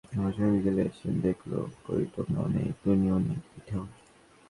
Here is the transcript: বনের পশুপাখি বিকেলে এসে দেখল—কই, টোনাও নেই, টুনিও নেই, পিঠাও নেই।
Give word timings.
বনের 0.03 0.23
পশুপাখি 0.23 0.51
বিকেলে 0.53 0.81
এসে 0.89 1.09
দেখল—কই, 1.25 2.03
টোনাও 2.13 2.45
নেই, 2.55 2.69
টুনিও 2.81 3.17
নেই, 3.19 3.39
পিঠাও 3.51 3.83
নেই। 3.83 3.99